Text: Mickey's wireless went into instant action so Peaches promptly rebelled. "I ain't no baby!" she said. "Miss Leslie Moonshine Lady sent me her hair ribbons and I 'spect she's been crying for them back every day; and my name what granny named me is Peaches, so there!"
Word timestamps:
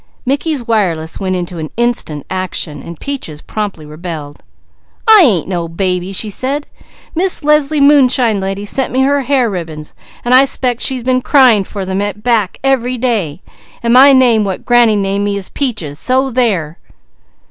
Mickey's 0.25 0.67
wireless 0.67 1.19
went 1.19 1.35
into 1.35 1.59
instant 1.77 2.25
action 2.27 2.81
so 2.83 2.95
Peaches 2.99 3.39
promptly 3.43 3.85
rebelled. 3.85 4.41
"I 5.07 5.21
ain't 5.21 5.47
no 5.47 5.67
baby!" 5.67 6.11
she 6.11 6.31
said. 6.31 6.65
"Miss 7.13 7.43
Leslie 7.43 7.79
Moonshine 7.79 8.39
Lady 8.39 8.65
sent 8.65 8.91
me 8.91 9.03
her 9.03 9.21
hair 9.21 9.47
ribbons 9.47 9.93
and 10.25 10.33
I 10.33 10.45
'spect 10.45 10.81
she's 10.81 11.03
been 11.03 11.21
crying 11.21 11.63
for 11.63 11.85
them 11.85 11.99
back 12.23 12.57
every 12.63 12.97
day; 12.97 13.43
and 13.83 13.93
my 13.93 14.11
name 14.11 14.43
what 14.43 14.65
granny 14.65 14.95
named 14.95 15.23
me 15.25 15.37
is 15.37 15.49
Peaches, 15.49 15.99
so 15.99 16.31
there!" 16.31 16.79